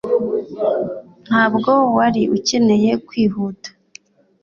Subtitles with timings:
[1.27, 3.69] ntabwo wari ukeneye kwihuta